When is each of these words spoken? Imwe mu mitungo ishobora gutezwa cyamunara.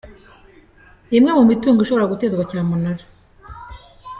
Imwe 1.17 1.31
mu 1.37 1.43
mitungo 1.49 1.79
ishobora 1.81 2.11
gutezwa 2.13 2.47
cyamunara. 2.49 3.03